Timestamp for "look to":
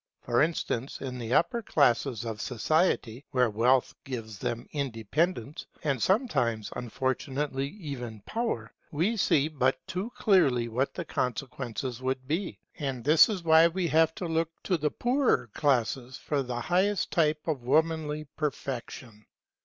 14.27-14.75